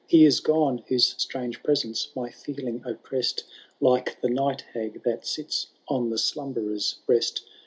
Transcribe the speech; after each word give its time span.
He 0.07 0.25
is 0.25 0.39
gone, 0.39 0.79
whose 0.87 1.13
strange 1.19 1.61
presenoe 1.61 2.07
my 2.15 2.29
fbeUng 2.29 2.83
op 2.87 3.05
pressM, 3.05 3.43
Like 3.79 4.19
the 4.19 4.29
night 4.31 4.61
hag 4.73 5.03
that 5.03 5.27
sits 5.27 5.67
on 5.87 6.09
the 6.09 6.15
slmnbererVi 6.15 7.05
breast. 7.05 7.43